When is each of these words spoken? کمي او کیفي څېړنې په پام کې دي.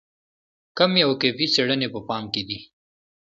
کمي 0.77 1.01
او 1.07 1.11
کیفي 1.21 1.45
څېړنې 1.53 1.87
په 1.93 1.99
پام 2.07 2.23
کې 2.33 2.41
دي. 2.47 2.59